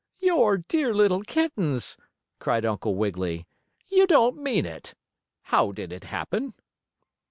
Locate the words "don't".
4.07-4.37